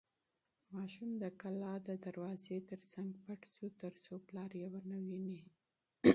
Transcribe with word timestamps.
ماشوم 0.75 1.09
د 1.23 1.25
کلا 1.41 1.73
د 1.87 1.89
دروازې 2.05 2.57
تر 2.69 2.79
څنګ 2.91 3.09
پټ 3.23 3.41
شو 3.53 3.65
ترڅو 3.81 4.13
پلار 4.27 4.51
یې 4.61 4.67
ونه 4.73 4.97
ویني. 5.05 5.39